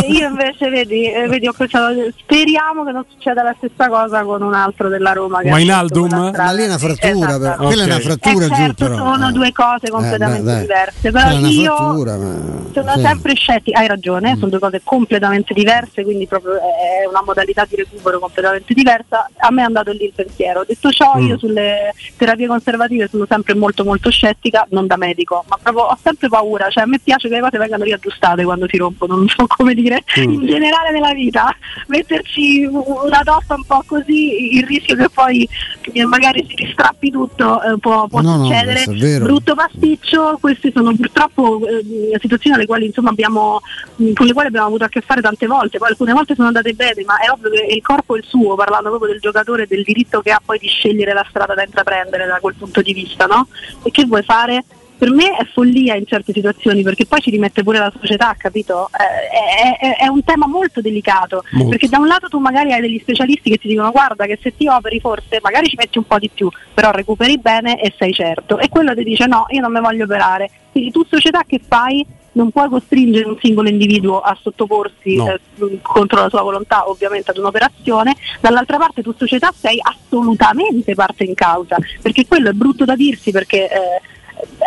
eh, 0.00 0.06
io 0.12 0.28
invece 0.28 0.68
vedi, 0.68 1.10
eh, 1.10 1.26
vedi, 1.28 1.46
ho 1.46 1.52
pensato, 1.52 1.94
speriamo 2.18 2.84
che 2.84 2.92
non 2.92 3.04
succeda 3.08 3.42
la 3.42 3.54
stessa 3.56 3.88
cosa 3.88 4.22
con 4.22 4.42
un 4.42 4.54
altro 4.54 4.88
della 4.88 5.12
Roma. 5.12 5.40
Che 5.40 5.50
ha 5.50 5.54
Wijnaldum? 5.54 6.08
scelto 6.08 6.16
quella 6.16 6.32
strada. 6.32 6.44
Ma 6.44 6.52
lì 6.56 6.62
è 6.62 6.66
una 6.66 6.78
frattura. 6.78 7.36
Esatto. 7.36 7.62
quella 7.64 7.82
è 7.82 7.86
una 7.86 8.00
frattura 8.00 8.44
Eh, 8.44 8.48
giù, 8.48 8.54
certo, 8.54 8.84
però. 8.86 8.96
sono 8.96 9.28
Eh. 9.28 9.32
due 9.32 9.52
cose 9.52 9.86
Eh, 9.86 9.90
completamente 9.90 10.42
dai, 10.44 10.54
dai. 10.54 10.60
diverse, 10.62 11.10
però 11.10 11.30
io 11.30 11.76
frattura, 11.76 12.16
ma- 12.16 12.34
sono 12.72 12.92
sì. 12.94 13.00
sempre 13.00 13.34
scettica, 13.34 13.78
hai 13.78 13.86
ragione, 13.86 14.34
sono 14.36 14.48
due 14.50 14.58
cose 14.58 14.80
completamente 14.84 15.54
diverse, 15.54 16.02
quindi 16.02 16.26
proprio 16.26 16.54
è 16.54 17.06
una 17.08 17.22
modalità 17.24 17.64
di 17.68 17.76
recupero 17.76 18.18
completamente 18.18 18.74
diversa. 18.74 19.28
A 19.38 19.50
me 19.50 19.62
è 19.62 19.64
andato 19.64 19.90
lì 19.92 20.04
il 20.04 20.12
pensiero. 20.14 20.64
Detto 20.66 20.90
ciò, 20.90 21.14
Mm. 21.16 21.26
io 21.26 21.38
sulle 21.38 21.92
terapie 22.16 22.46
conservative 22.46 23.08
sono 23.08 23.26
sempre 23.28 23.54
molto 23.54 23.84
molto 23.84 24.10
scettica, 24.10 24.66
non 24.70 24.86
da 24.86 24.96
medico, 24.96 25.44
ma 25.48 25.58
proprio 25.62 25.84
ho 25.84 25.98
sempre 26.02 26.28
paura, 26.28 26.68
cioè 26.70 26.84
a 26.84 26.86
me 26.86 26.98
piace 27.02 27.28
che 27.28 27.34
le 27.34 27.40
cose 27.40 27.58
vengano 27.58 27.84
riaggiustate 27.84 28.41
quando 28.44 28.66
si 28.68 28.76
rompono, 28.76 29.16
non 29.16 29.28
so 29.28 29.46
come 29.56 29.74
dire, 29.74 30.02
Mm. 30.18 30.30
in 30.32 30.46
generale 30.46 30.90
nella 30.90 31.12
vita, 31.12 31.54
metterci 31.86 32.64
una 32.64 33.22
toppa 33.24 33.54
un 33.54 33.64
po' 33.64 33.82
così, 33.86 34.56
il 34.56 34.66
rischio 34.66 34.96
che 34.96 35.08
poi 35.08 35.48
eh, 35.92 36.04
magari 36.06 36.44
si 36.48 36.54
ristrappi 36.54 37.10
tutto 37.10 37.62
eh, 37.62 37.78
può, 37.78 38.06
può 38.08 38.20
No, 38.20 38.36
no, 38.36 38.44
succedere. 38.44 38.84
vero. 38.88 39.24
Brutto 39.24 39.54
pasticcio, 39.54 40.38
queste 40.40 40.70
sono 40.74 40.94
purtroppo 40.94 41.60
eh, 41.66 42.18
situazioni 42.20 42.56
alle 42.56 42.66
quali 42.66 42.86
insomma 42.86 43.10
abbiamo, 43.10 43.60
mh, 43.96 44.12
con 44.12 44.26
le 44.26 44.32
quali 44.32 44.48
abbiamo 44.48 44.66
avuto 44.66 44.84
a 44.84 44.88
che 44.88 45.00
fare 45.00 45.20
tante 45.20 45.46
volte, 45.46 45.78
poi 45.78 45.88
alcune 45.90 46.12
volte 46.12 46.34
sono 46.34 46.48
andate 46.48 46.72
bene, 46.72 47.02
ma 47.04 47.16
è 47.18 47.30
ovvio 47.30 47.50
che 47.50 47.66
il 47.74 47.82
corpo 47.82 48.14
è 48.14 48.18
il 48.18 48.24
suo, 48.26 48.54
parlando 48.54 48.88
proprio 48.90 49.12
del 49.12 49.20
giocatore, 49.20 49.66
del 49.66 49.82
diritto 49.82 50.20
che 50.20 50.30
ha 50.30 50.40
poi 50.44 50.58
di 50.58 50.66
scegliere 50.68 51.12
la 51.12 51.24
strada 51.28 51.54
da 51.54 51.62
intraprendere 51.64 52.26
da 52.26 52.38
quel 52.40 52.54
punto 52.54 52.80
di 52.82 52.92
vista, 52.92 53.26
no? 53.26 53.48
E 53.82 53.90
che 53.90 54.04
vuoi 54.04 54.22
fare? 54.22 54.64
Per 55.02 55.10
me 55.10 55.36
è 55.36 55.44
follia 55.52 55.96
in 55.96 56.06
certe 56.06 56.32
situazioni 56.32 56.82
perché 56.84 57.06
poi 57.06 57.20
ci 57.20 57.30
rimette 57.30 57.64
pure 57.64 57.78
la 57.80 57.92
società, 57.98 58.36
capito? 58.38 58.88
Eh, 58.92 59.76
è, 59.76 59.78
è- 59.78 59.96
è 60.04 60.06
un 60.06 60.22
tema 60.22 60.46
molto 60.46 60.80
delicato 60.80 61.42
Molto. 61.50 61.70
perché 61.70 61.88
da 61.88 61.98
un 61.98 62.06
lato 62.06 62.28
tu 62.28 62.38
magari 62.38 62.72
hai 62.72 62.80
degli 62.80 63.00
specialisti 63.00 63.50
che 63.50 63.56
ti 63.58 63.66
dicono 63.66 63.90
guarda 63.90 64.26
che 64.26 64.38
se 64.40 64.54
ti 64.56 64.68
operi 64.68 65.00
forse 65.00 65.40
magari 65.42 65.66
ci 65.66 65.74
metti 65.76 65.98
un 65.98 66.04
po' 66.06 66.20
di 66.20 66.30
più, 66.32 66.48
però 66.72 66.92
recuperi 66.92 67.36
bene 67.38 67.80
e 67.80 67.92
sei 67.98 68.12
certo. 68.12 68.60
E 68.60 68.68
quello 68.68 68.94
ti 68.94 69.02
dice 69.02 69.26
no, 69.26 69.46
io 69.48 69.60
non 69.60 69.72
mi 69.72 69.80
voglio 69.80 70.04
operare. 70.04 70.48
Quindi 70.70 70.92
tu 70.92 71.04
società 71.04 71.42
che 71.48 71.60
fai? 71.66 72.06
Non 72.34 72.52
puoi 72.52 72.68
costringere 72.68 73.26
un 73.26 73.36
singolo 73.42 73.68
individuo 73.68 74.20
a 74.20 74.38
sottoporsi 74.40 75.16
No. 75.16 75.32
eh, 75.32 75.78
contro 75.82 76.20
la 76.20 76.28
sua 76.28 76.42
volontà 76.42 76.88
ovviamente 76.88 77.32
ad 77.32 77.38
un'operazione, 77.38 78.14
dall'altra 78.40 78.78
parte 78.78 79.02
tu 79.02 79.12
società 79.18 79.52
sei 79.52 79.78
assolutamente 79.82 80.94
parte 80.94 81.24
in 81.24 81.34
causa, 81.34 81.76
perché 82.00 82.24
quello 82.28 82.50
è 82.50 82.52
brutto 82.52 82.84
da 82.84 82.94
dirsi 82.94 83.32
perché 83.32 83.68
eh, 83.68 84.00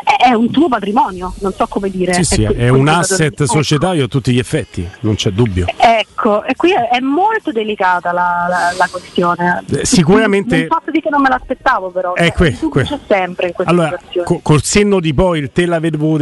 è 0.06 0.32
un 0.34 0.52
tuo 0.52 0.68
patrimonio, 0.68 1.34
non 1.40 1.52
so 1.54 1.66
come 1.68 1.90
dire. 1.90 2.14
Sì, 2.14 2.24
sì, 2.24 2.44
è 2.44 2.70
un 2.70 2.88
asset 2.88 3.34
ecco. 3.42 3.46
societario 3.48 4.06
a 4.06 4.08
tutti 4.08 4.32
gli 4.32 4.38
effetti, 4.40 4.88
non 5.02 5.16
c'è 5.16 5.32
dubbio. 5.32 5.66
Ecco, 5.78 6.44
e 6.44 6.56
qui 6.56 6.72
è, 6.74 6.90
è 6.90 7.00
molto 7.00 7.52
delicata 7.52 8.12
la, 8.12 8.46
la- 8.48 8.74
la 8.78 8.88
questione. 8.90 9.64
Eh, 9.72 9.86
sicuramente- 9.86 10.58
Non 10.58 10.68
posso 10.68 10.92
dire 10.92 11.02
che 11.02 11.10
non 11.10 11.22
me 11.22 11.30
l'aspettavo, 11.30 11.90
però. 11.90 12.14
Eh, 12.14 12.28
Cioè, 12.28 12.32
que- 12.34 12.48
il 12.48 12.70
que- 12.70 12.84
c'è 12.84 13.00
sempre 13.08 13.48
in 13.48 13.54
queste 13.54 13.74
Allora, 13.74 14.00
co- 14.24 14.40
col 14.42 14.62
senno 14.64 15.00
di 15.00 15.14
poi 15.14 15.40
il 15.40 15.52
te 15.52 15.66
l'avevo 15.66 16.18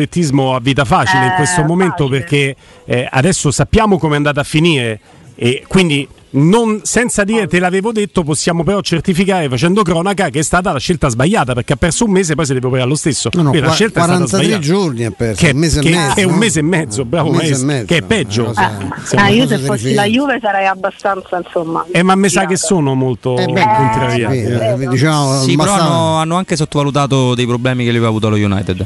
a 0.56 0.60
vita 0.60 0.86
facile 0.86 1.26
in 1.26 1.32
Eh, 1.32 1.36
questo 1.36 1.64
momento 1.64 2.08
facile. 2.08 2.20
perché 2.20 2.56
eh, 2.86 3.08
adesso 3.12 3.52
sappiamo 3.52 3.98
come 3.98 4.14
è 4.14 4.18
andata 4.18 4.42
a 4.42 4.44
finire 4.46 5.00
e 5.36 5.64
quindi 5.68 6.08
non- 6.36 6.80
senza 6.84 7.24
dire 7.24 7.48
te 7.48 7.60
l'avevo 7.60 7.92
detto 7.92 8.24
possiamo 8.24 8.64
però 8.64 8.82
certificare 8.82 9.48
facendo 9.50 9.84
cronaca 9.84 10.30
che 10.30 10.40
è 10.40 10.44
stata 10.44 10.72
la 10.72 10.80
scelta 10.80 11.10
sbagliata 11.10 11.54
perché 11.54 11.74
ha 11.74 11.76
perso 11.76 12.06
un 12.06 12.12
mese 12.12 12.34
poi 12.36 12.46
si 12.46 12.54
deve 12.54 12.68
operare 12.68 12.90
lo 12.90 12.96
stesso 12.96 13.30
No, 13.34 13.42
no, 13.44 13.50
Quindi 13.50 13.68
la 13.68 13.68
qua- 13.68 13.76
scelta 13.76 14.00
è 14.00 14.04
stata 14.04 14.18
43 14.26 14.44
sbagliata 14.46 14.66
giorni 14.66 15.06
ha 15.06 15.12
perso, 15.12 15.46
che, 15.46 15.52
un 15.52 15.58
mese 15.60 15.80
e 15.80 15.84
che- 15.84 15.90
mezzo. 15.92 16.14
che 16.16 16.22
è 16.22 16.24
un 16.24 16.36
mese 16.36 16.60
e 16.60 16.64
mezzo 16.64 17.06
bravo 17.06 17.30
Un 17.30 17.36
mese 17.36 17.46
e 17.46 17.50
maestro, 17.50 17.68
mezzo, 17.68 17.86
che 17.86 17.98
è 17.98 18.02
peggio 18.02 18.54
Eh, 18.54 19.28
eh, 19.28 19.34
io 19.34 19.44
cosa 19.44 19.56
se 19.56 19.62
si 19.62 19.66
fossi 19.68 19.94
la 19.94 20.06
Juve 20.06 20.40
sarei 20.42 20.66
abbastanza, 20.68 21.38
insomma. 21.38 21.86
eh, 21.92 22.04
ma 22.04 22.16
mi 22.16 22.30
sa 22.30 22.46
che 22.46 22.58
sono 22.58 22.94
molto 22.96 23.38
Eh, 23.38 23.46
beh, 23.46 23.62
contrariati 23.62 24.38
sì, 24.40 24.46
eh. 24.46 24.74
eh, 24.84 24.88
diciamo, 24.88 25.42
Sì, 25.42 25.56
però 25.56 25.74
hanno, 25.74 26.18
hanno 26.18 26.36
anche 26.38 26.56
sottovalutato 26.56 27.36
dei 27.36 27.46
problemi 27.46 27.84
che 27.84 27.90
lui 27.90 27.98
aveva 27.98 28.10
avuto 28.10 28.28
allo 28.28 28.36
United. 28.38 28.86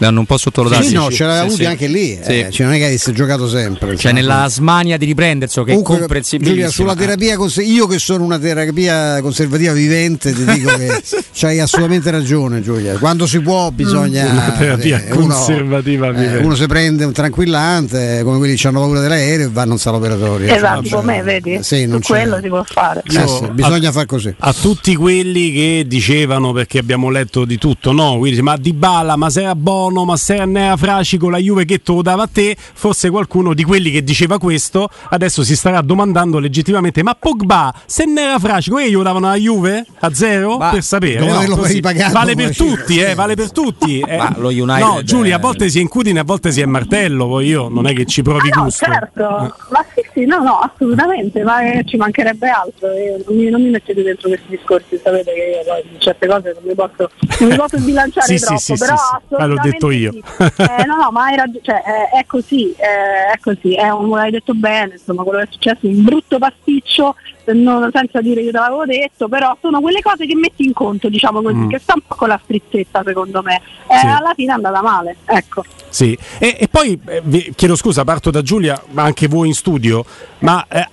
L'hanno 0.00 0.20
un 0.20 0.26
po' 0.26 0.36
sottovalutato. 0.38 0.86
Sì, 0.86 0.94
no, 0.94 1.10
ce 1.10 1.24
l'aveva 1.24 1.44
avuti 1.44 1.64
anche 1.64 1.86
lì. 1.86 2.18
Sì. 2.22 2.40
Eh, 2.40 2.48
cioè 2.50 2.66
non 2.66 2.74
è 2.74 2.78
che 2.78 2.86
avesse 2.86 3.12
giocato 3.12 3.48
sempre. 3.48 3.96
Cioè, 3.96 4.12
nella 4.12 4.46
smania 4.48 4.96
di 4.96 5.04
riprenderselo, 5.04 5.64
che 5.64 5.70
Comunque, 5.72 5.96
è 5.96 5.98
comprensibilissimo. 5.98 6.54
Giulia, 6.60 6.70
sulla 6.70 6.94
terapia 6.94 7.36
cons- 7.36 7.60
io 7.62 7.86
che 7.86 7.98
sono 7.98 8.24
una 8.24 8.38
terapia 8.38 9.20
conservativa 9.20 9.72
vivente, 9.72 10.32
ti 10.32 10.44
dico 10.44 10.74
che 10.76 11.02
c'hai 11.32 11.60
assolutamente 11.60 12.10
ragione, 12.10 12.62
Giulia. 12.62 12.96
Quando 12.98 13.26
si 13.26 13.40
può 13.40 13.70
bisogna. 13.70 14.26
Una 14.30 14.52
terapia 14.58 15.04
eh, 15.04 15.12
uno- 15.12 15.34
conservativa 15.34 16.08
eh, 16.08 16.12
vivente. 16.12 16.44
uno 16.44 16.54
si 16.54 16.66
prende 16.66 17.04
un 17.04 17.12
tranquillante, 17.12 18.22
come 18.24 18.38
quelli 18.38 18.54
che 18.56 18.66
hanno 18.68 18.80
paura 18.80 19.00
dell'aereo 19.00 19.46
e 19.46 19.50
vanno 19.50 19.72
in 19.72 19.78
sala 19.78 19.96
operatoria. 19.98 20.54
Esatto, 20.54 20.82
Cioè, 20.84 20.98
come 20.98 21.22
vedi? 21.22 21.58
Sì, 21.62 21.86
non 21.86 22.00
quello 22.00 22.38
si 22.42 22.48
può 22.48 22.64
fare. 22.64 23.02
Eh 23.06 23.26
sì, 23.26 23.48
bisogna 23.52 23.92
far 23.92 24.06
così. 24.06 24.34
a 24.38 24.52
tutti 24.52 24.96
quelli 24.96 25.52
che 25.52 25.84
dicevano 25.86 26.52
perché 26.52 26.78
abbiamo 26.78 27.10
letto 27.10 27.44
di 27.44 27.58
tutto 27.58 27.92
no 27.92 28.18
quindi 28.18 28.40
ma 28.42 28.56
Di 28.56 28.72
Bala 28.72 29.16
ma 29.16 29.28
se 29.30 29.42
era 29.42 29.54
Bono 29.90 30.04
ma 30.04 30.16
se 30.16 30.34
era 30.34 30.44
Nea 30.44 30.76
Fracico 30.76 31.28
la 31.28 31.38
Juve 31.38 31.64
che 31.64 31.82
te 31.82 31.92
lo 31.92 32.00
dava 32.00 32.22
a 32.22 32.28
te 32.32 32.56
forse 32.56 33.10
qualcuno 33.10 33.54
di 33.54 33.64
quelli 33.64 33.90
che 33.90 34.04
diceva 34.04 34.38
questo 34.38 34.88
adesso 35.10 35.42
si 35.42 35.56
starà 35.56 35.80
domandando 35.80 36.38
legittimamente 36.38 37.02
ma 37.02 37.16
Pogba 37.16 37.74
se 37.86 38.04
ne 38.04 38.22
era 38.22 38.38
Fracico 38.38 38.78
e 38.78 38.88
glielo 38.88 39.02
davano 39.02 39.26
alla 39.26 39.36
Juve 39.36 39.84
a 39.98 40.14
zero 40.14 40.58
Ma 40.58 40.70
per 40.70 40.84
sapere 40.84 41.26
no? 41.26 41.56
Così. 41.56 41.74
ripagato 41.74 42.12
vale 42.12 42.34
per 42.36 42.56
tutti 42.56 42.98
eh, 43.00 43.14
vale 43.14 43.34
per 43.34 43.50
tutti 43.50 43.98
eh. 43.98 44.16
Ma 44.16 44.32
lo 44.38 44.48
United 44.48 44.78
no 44.78 45.02
Giulia 45.02 45.36
a 45.36 45.38
volte 45.40 45.68
si 45.68 45.78
è 45.78 45.80
incudine 45.80 46.20
a 46.20 46.24
volte 46.24 46.52
si 46.52 46.60
è 46.60 46.66
martello 46.66 47.26
poi 47.26 47.48
io 47.48 47.68
non 47.68 47.86
è 47.88 47.92
che 47.92 48.06
ci 48.06 48.22
provi 48.22 48.48
Ah, 48.52 48.56
no, 48.58 48.62
gusto 48.64 48.84
certo, 48.84 49.22
Eh. 49.44 49.52
ma 49.72 49.84
sì, 50.20 50.26
no, 50.26 50.38
no, 50.42 50.58
assolutamente, 50.58 51.42
ma 51.42 51.60
eh, 51.62 51.84
ci 51.86 51.96
mancherebbe 51.96 52.48
altro. 52.48 52.92
Io 52.92 53.22
non, 53.26 53.36
mi, 53.36 53.48
non 53.48 53.62
mi 53.62 53.70
mettete 53.70 54.02
dentro 54.02 54.28
questi 54.28 54.46
discorsi, 54.48 55.00
sapete 55.02 55.32
che 55.32 55.62
io 55.64 55.64
poi 55.64 55.98
certe 55.98 56.26
cose 56.26 56.52
non 56.54 56.62
mi 56.64 56.74
posso, 56.74 57.10
non 57.40 57.48
mi 57.50 57.56
posso 57.56 57.78
sbilanciare 57.78 58.36
Sì, 58.38 58.44
troppo, 58.44 58.58
sì, 58.60 58.74
però 58.76 58.94
sì, 58.96 59.46
l'ho 59.46 59.60
detto 59.62 59.90
io. 59.90 60.12
Eh, 60.12 60.84
no, 60.86 60.96
no, 60.96 61.08
ma 61.10 61.24
hai 61.24 61.36
ragione, 61.36 61.60
cioè, 61.62 61.76
eh, 62.12 62.18
è 62.18 62.24
così, 62.26 62.72
eh, 62.72 63.32
è 63.32 63.38
così, 63.40 63.74
è 63.74 63.88
un, 63.90 64.08
l'hai 64.10 64.30
detto 64.30 64.54
bene, 64.54 64.94
insomma, 64.94 65.22
quello 65.22 65.38
che 65.38 65.44
è 65.44 65.48
successo 65.50 65.86
un 65.86 66.02
brutto 66.04 66.38
pasticcio, 66.38 67.14
eh, 67.44 67.52
non- 67.52 67.90
senza 67.92 68.20
dire 68.20 68.42
che 68.42 68.50
te 68.50 68.58
l'avevo 68.58 68.84
detto, 68.84 69.28
però 69.28 69.56
sono 69.60 69.80
quelle 69.80 70.00
cose 70.02 70.26
che 70.26 70.34
metti 70.36 70.64
in 70.64 70.72
conto, 70.72 71.08
diciamo 71.08 71.40
così, 71.42 71.54
Mm. 71.56 71.68
che 71.68 71.78
sta 71.78 71.94
un 71.94 72.02
po' 72.06 72.14
con 72.14 72.28
la 72.28 72.40
strizzetta 72.42 73.02
secondo 73.04 73.42
me. 73.42 73.60
Eh, 73.88 73.98
Sì. 73.98 74.06
Alla 74.06 74.32
fine 74.34 74.52
è 74.52 74.54
andata 74.54 74.82
male, 74.82 75.16
ecco. 75.24 75.64
Sì, 75.88 76.16
e, 76.38 76.56
e 76.60 76.68
poi 76.68 76.98
eh, 77.06 77.20
vi- 77.24 77.52
chiedo 77.56 77.74
scusa, 77.74 78.04
parto 78.04 78.30
da 78.30 78.42
Giulia, 78.42 78.80
ma 78.90 79.02
anche 79.02 79.26
voi 79.26 79.48
in 79.48 79.54
studio, 79.54 80.04
ma 80.40 80.64
eh, 80.68 80.86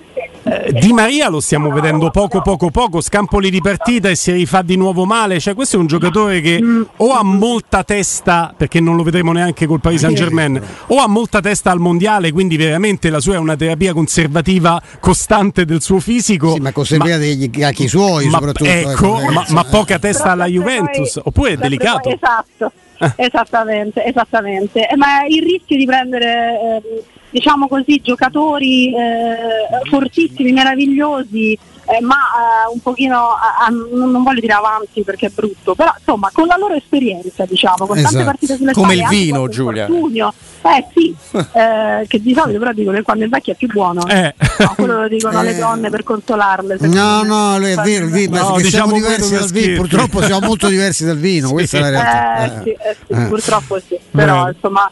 eh, 0.43 0.71
Di 0.71 0.93
Maria 0.93 1.27
lo 1.29 1.41
stiamo 1.41 1.69
vedendo 1.71 2.09
poco 2.09 2.41
poco 2.41 2.69
poco, 2.69 3.01
scampoli 3.01 3.49
di 3.49 3.61
partita 3.61 4.09
e 4.09 4.15
si 4.15 4.31
rifà 4.31 4.61
di 4.61 4.77
nuovo 4.77 5.05
male, 5.05 5.39
cioè 5.39 5.53
questo 5.53 5.75
è 5.75 5.79
un 5.79 5.87
giocatore 5.87 6.39
che 6.39 6.63
o 6.95 7.11
ha 7.11 7.23
molta 7.23 7.83
testa, 7.83 8.53
perché 8.55 8.79
non 8.79 8.95
lo 8.95 9.03
vedremo 9.03 9.33
neanche 9.33 9.65
col 9.65 9.81
Paris 9.81 10.01
Saint 10.01 10.15
Germain, 10.15 10.61
o 10.87 10.99
ha 10.99 11.07
molta 11.07 11.41
testa 11.41 11.71
al 11.71 11.79
mondiale, 11.79 12.31
quindi 12.31 12.55
veramente 12.55 13.09
la 13.09 13.19
sua 13.19 13.35
è 13.35 13.37
una 13.37 13.57
terapia 13.57 13.93
conservativa 13.93 14.81
costante 15.01 15.65
del 15.65 15.81
suo 15.81 15.99
fisico. 15.99 16.53
Sì, 16.53 16.59
ma 16.59 16.71
conservate 16.71 17.17
degli 17.17 17.49
cacchi 17.49 17.87
suoi, 17.87 18.25
ma- 18.27 18.37
soprattutto. 18.37 18.69
ecco, 18.69 19.19
eh, 19.19 19.31
ma, 19.31 19.45
ma 19.49 19.63
poca 19.65 19.99
testa 19.99 20.31
alla 20.31 20.45
Juventus, 20.45 21.13
poi- 21.13 21.23
oppure 21.25 21.51
è 21.51 21.57
delicato. 21.57 22.09
esatto, 22.09 22.71
esattamente, 23.15 24.03
esattamente. 24.03 24.87
Eh, 24.87 24.95
Ma 24.95 25.25
il 25.27 25.41
rischio 25.41 25.77
di 25.77 25.85
prendere, 25.85 26.59
ehm, 26.59 26.81
diciamo 27.29 27.67
così, 27.67 28.01
giocatori 28.01 28.93
eh, 28.93 29.87
fortissimi, 29.89 30.51
meravigliosi, 30.51 31.57
eh, 31.89 32.01
ma 32.01 32.15
eh, 32.15 32.73
un 32.73 32.79
pochino, 32.81 33.17
a- 33.31 33.65
a- 33.65 33.69
non 33.69 34.21
voglio 34.23 34.39
dire 34.41 34.53
avanti 34.53 35.03
perché 35.03 35.27
è 35.27 35.29
brutto, 35.29 35.73
però 35.75 35.93
insomma 35.97 36.29
con 36.33 36.45
la 36.47 36.55
loro 36.57 36.73
esperienza, 36.75 37.45
diciamo, 37.45 37.85
con 37.85 37.95
tante 37.95 38.07
Esatto. 38.09 38.23
partite 38.25 38.55
sulle 38.57 38.73
Come 38.73 38.95
spalle, 38.95 39.15
il 39.15 39.23
vino, 39.23 39.47
Giulia. 39.47 39.87
Eh 39.87 40.85
sì, 40.93 41.15
eh, 41.53 42.05
che 42.07 42.21
di 42.21 42.33
solito 42.33 42.59
però 42.59 42.73
dicono 42.73 42.97
che 42.97 43.03
quando 43.03 43.23
il 43.23 43.29
vecchio 43.29 43.53
è 43.53 43.55
più 43.55 43.67
buono. 43.67 44.05
Eh. 44.07 44.33
No, 44.59 44.73
quello 44.75 45.01
lo 45.01 45.07
dicono 45.07 45.41
le 45.41 45.55
Eh. 45.55 45.59
donne 45.59 45.89
per 45.89 46.03
consolarle. 46.03 46.77
secondo 46.77 46.95
No, 46.99 47.23
no, 47.23 47.57
lui 47.59 47.71
è 47.71 47.75
vero, 47.75 48.05
il 48.05 48.11
vino, 48.11 48.35
No, 48.37 48.55
diciamo 48.57 48.69
siamo 48.69 48.91
diversi 48.93 49.31
dal 49.33 49.49
per 49.51 49.61
vino. 49.61 49.75
Purtroppo 49.81 50.21
siamo 50.23 50.45
molto 50.47 50.67
diversi 50.67 51.05
dal 51.05 51.17
vino, 51.17 51.51
questa 51.51 51.77
è 51.77 51.79
la 51.81 51.89
realtà. 51.89 52.43
Eh, 52.43 52.63
sì, 52.63 52.69
eh, 52.71 52.95
sì, 53.07 53.13
Eh. 53.13 53.25
purtroppo 53.27 53.79
sì. 53.79 53.97
Però 54.11 54.35
Bene. 54.43 54.51
insomma 54.55 54.91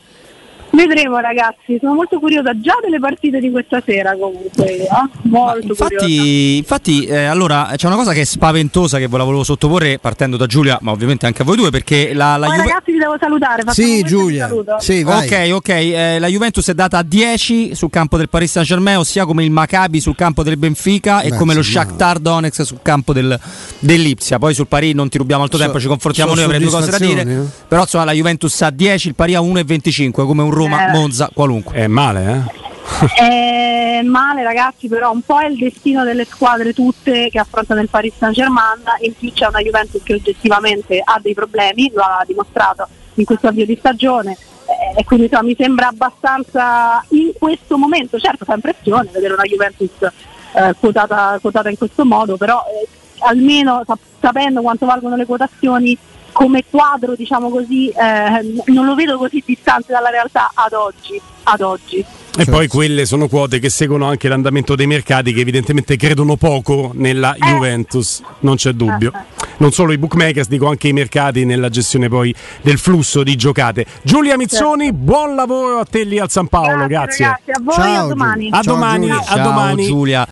vedremo 0.75 1.17
ragazzi, 1.19 1.77
sono 1.79 1.93
molto 1.93 2.19
curiosa 2.19 2.51
già 2.59 2.75
delle 2.81 2.99
partite 2.99 3.39
di 3.39 3.49
questa 3.51 3.81
sera 3.85 4.15
comunque. 4.17 4.77
eh? 4.77 4.87
Molto 5.23 5.73
curiosa. 5.75 6.05
Infatti, 6.05 6.57
infatti 6.57 7.05
eh, 7.05 7.25
allora 7.25 7.71
c'è 7.75 7.87
una 7.87 7.95
cosa 7.95 8.13
che 8.13 8.21
è 8.21 8.25
spaventosa 8.25 8.97
che 8.97 9.07
ve 9.07 9.17
la 9.17 9.23
volevo 9.23 9.43
sottoporre 9.43 9.97
partendo 9.99 10.37
da 10.37 10.45
Giulia, 10.45 10.77
ma 10.81 10.91
ovviamente 10.91 11.25
anche 11.25 11.41
a 11.41 11.45
voi 11.45 11.55
due, 11.57 11.69
perché 11.69 12.13
la, 12.13 12.37
la 12.37 12.47
Poi 12.47 12.55
Juve- 12.57 12.67
ragazzi 12.69 12.91
vi 12.91 12.97
devo 12.99 13.15
salutare. 13.19 13.63
Sì, 13.71 13.99
e 13.99 14.03
Giulia. 14.03 14.49
Sì, 14.79 15.03
vai. 15.03 15.25
Ok, 15.27 15.51
ok, 15.53 15.69
eh, 15.69 16.19
la 16.19 16.27
Juventus 16.27 16.67
è 16.69 16.73
data 16.73 16.97
a 16.99 17.03
10 17.03 17.75
sul 17.75 17.89
campo 17.89 18.17
del 18.17 18.29
Paris 18.29 18.51
Saint 18.51 18.67
Germain, 18.67 18.97
ossia 18.97 19.25
come 19.25 19.43
il 19.43 19.51
Maccabi 19.51 19.99
sul 19.99 20.15
campo 20.15 20.43
del 20.43 20.57
Benfica 20.57 21.21
e 21.21 21.29
Beh, 21.29 21.37
come 21.37 21.53
lo 21.53 21.59
insomma. 21.59 21.85
Shakhtar 21.85 22.19
Donetsk 22.19 22.65
sul 22.65 22.79
campo 22.81 23.13
del, 23.13 23.39
dell'Ipsia. 23.79 24.37
Poi 24.39 24.53
sul 24.53 24.67
Paris 24.67 24.93
non 24.93 25.09
ti 25.09 25.17
rubiamo 25.17 25.43
altro 25.43 25.57
So- 25.57 25.63
tempo, 25.63 25.79
ci 25.79 25.87
confrontiamo 25.87 26.29
sono 26.35 26.41
noi, 26.45 26.53
avrei 26.55 26.67
due 26.67 26.77
cose 26.79 26.91
da 26.91 26.97
dire. 26.97 27.21
eh? 27.21 27.39
Però 27.67 27.81
insomma 27.81 28.05
la 28.05 28.11
Juventus 28.13 28.61
a 28.61 28.69
10, 28.69 29.07
il 29.09 29.15
Paris 29.15 29.35
a 29.35 29.39
1,25 29.41 30.11
come 30.25 30.41
un 30.43 30.51
Eh. 30.65 30.69
Roma-Monza 30.69 31.29
qualunque. 31.33 31.75
È 31.75 31.87
male, 31.87 32.31
eh? 32.31 32.63
È 33.17 34.01
male 34.03 34.43
ragazzi, 34.43 34.87
però 34.87 35.11
un 35.11 35.21
po' 35.21 35.39
è 35.39 35.47
il 35.47 35.57
destino 35.57 36.03
delle 36.03 36.25
squadre 36.25 36.73
tutte 36.73 37.29
che 37.29 37.39
affrontano 37.39 37.81
il 37.81 37.89
Paris 37.89 38.13
Saint 38.17 38.35
Germain, 38.35 38.81
in 39.01 39.13
più 39.17 39.31
c'è 39.33 39.47
una 39.47 39.59
Juventus 39.59 40.01
che 40.03 40.13
oggettivamente 40.13 41.01
ha 41.03 41.19
dei 41.21 41.33
problemi, 41.33 41.91
lo 41.93 42.01
ha 42.01 42.23
dimostrato 42.25 42.87
in 43.15 43.25
questo 43.25 43.47
avvio 43.47 43.65
di 43.65 43.75
stagione 43.77 44.37
eh, 44.65 44.99
e 44.99 45.03
quindi 45.03 45.25
insomma, 45.25 45.43
mi 45.43 45.55
sembra 45.57 45.87
abbastanza 45.87 47.03
in 47.09 47.31
questo 47.37 47.77
momento, 47.77 48.19
certo 48.19 48.45
fa 48.45 48.55
impressione 48.55 49.09
vedere 49.11 49.33
una 49.33 49.43
Juventus 49.43 49.91
eh, 50.01 50.75
quotata, 50.79 51.37
quotata 51.41 51.69
in 51.69 51.77
questo 51.77 52.05
modo, 52.05 52.37
però 52.37 52.63
eh, 52.67 52.87
almeno 53.19 53.83
sap- 53.85 53.99
sapendo 54.19 54.61
quanto 54.61 54.85
valgono 54.85 55.15
le 55.15 55.25
quotazioni 55.25 55.97
come 56.35 56.65
quadro 56.69 57.15
diciamo 57.15 57.49
così 57.49 57.87
eh, 57.87 58.61
non 58.73 58.85
lo 58.85 58.93
vedo 58.93 59.17
così 59.17 59.41
distante 59.45 59.93
dalla 59.93 60.09
realtà 60.09 60.51
ad 60.53 60.73
oggi, 60.73 61.19
ad 61.43 61.61
oggi. 61.61 62.03
E 62.37 62.43
poi 62.43 62.67
quelle 62.67 63.05
sono 63.05 63.29
quote 63.29 63.59
che 63.59 63.69
seguono 63.69 64.07
anche 64.07 64.27
l'andamento 64.27 64.75
dei 64.75 64.87
mercati 64.87 65.31
che 65.31 65.39
evidentemente 65.39 65.95
credono 65.95 66.35
poco 66.35 66.91
nella 66.93 67.33
Eh. 67.33 67.37
Juventus, 67.39 68.21
non 68.39 68.57
c'è 68.57 68.73
dubbio. 68.73 69.13
Non 69.57 69.71
solo 69.71 69.93
i 69.93 69.97
bookmakers, 69.97 70.49
dico 70.49 70.67
anche 70.67 70.89
i 70.89 70.93
mercati 70.93 71.45
nella 71.45 71.69
gestione 71.69 72.09
poi 72.09 72.35
del 72.61 72.77
flusso 72.77 73.23
di 73.23 73.37
giocate. 73.37 73.85
Giulia 74.01 74.35
Mizzoni, 74.35 74.91
buon 74.91 75.33
lavoro 75.35 75.79
a 75.79 75.85
te 75.85 76.03
lì 76.03 76.19
al 76.19 76.29
San 76.29 76.47
Paolo, 76.47 76.87
grazie. 76.87 77.23
ragazzi, 77.25 77.51
a 77.51 77.59
voi 77.63 77.73
Ciao, 77.75 78.03
a 78.03 78.07
domani. 78.09 78.49
A 78.51 78.61
Ciao, 78.61 78.73
domani, 78.73 79.07
Giulia. 79.07 79.21
a 79.21 79.23
Ciao 79.23 79.43
domani. 79.43 79.85
Giulia. 79.85 80.23